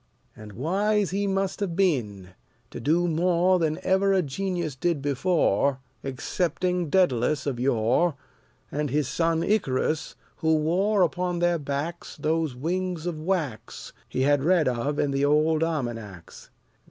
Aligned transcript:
And 0.35 0.53
wise 0.53 1.11
he 1.11 1.27
must 1.27 1.59
have 1.59 1.75
been, 1.75 2.29
to 2.71 2.79
do 2.79 3.07
more 3.07 3.59
Than 3.59 3.77
ever 3.83 4.13
a 4.13 4.23
genius 4.23 4.75
did 4.75 4.99
before, 4.99 5.77
Excepting 6.03 6.89
Dædalus, 6.89 7.45
of 7.45 7.59
yore, 7.59 8.15
And 8.71 8.89
his 8.89 9.07
son 9.07 9.43
Icarus, 9.43 10.15
who 10.37 10.55
wore 10.55 11.03
Upon 11.03 11.37
their 11.37 11.59
backs 11.59 12.17
Those 12.17 12.55
wings 12.55 13.05
of 13.05 13.19
wax 13.21 13.93
He 14.09 14.23
had 14.23 14.43
read 14.43 14.67
of 14.67 14.97
in 14.97 15.11
the 15.11 15.23
old 15.23 15.61
almanacs. 15.63 16.49